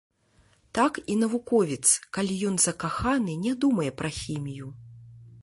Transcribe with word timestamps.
Так 0.77 0.93
і 1.15 1.17
навуковец, 1.23 1.85
калі 2.19 2.33
ён 2.53 2.57
закаханы, 2.65 3.37
не 3.45 3.53
думае 3.67 3.91
пра 4.03 4.09
хімію. 4.23 4.67